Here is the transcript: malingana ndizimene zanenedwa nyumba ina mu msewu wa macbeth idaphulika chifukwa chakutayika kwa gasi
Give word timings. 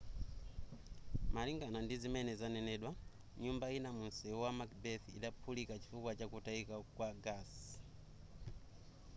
malingana 1.33 1.79
ndizimene 1.83 2.31
zanenedwa 2.41 2.91
nyumba 3.43 3.65
ina 3.77 3.89
mu 3.95 4.01
msewu 4.09 4.41
wa 4.45 4.51
macbeth 4.59 5.05
idaphulika 5.17 5.73
chifukwa 5.81 6.11
chakutayika 6.19 6.75
kwa 6.95 7.09
gasi 7.23 7.69